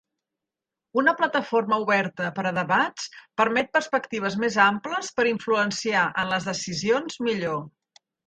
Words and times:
Una 0.99 1.11
plataforma 1.17 1.77
oberta 1.83 2.29
per 2.39 2.45
a 2.51 2.53
debats 2.59 3.05
permet 3.43 3.69
perspectives 3.77 4.39
més 4.45 4.57
amples 4.65 5.13
per 5.19 5.27
influenciar 5.35 6.07
en 6.23 6.33
les 6.35 6.49
decisions 6.53 7.21
millor. 7.29 7.63